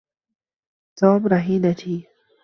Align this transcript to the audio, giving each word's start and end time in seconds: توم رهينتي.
توم 0.99 1.27
رهينتي. 1.27 2.07